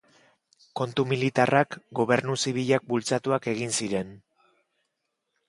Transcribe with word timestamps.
Kontu 0.79 1.03
militarrak, 1.11 1.77
gobernu 1.99 2.39
zibilak 2.47 2.89
bultzatuak 2.95 3.49
egin 3.53 3.77
ziren. 3.83 4.19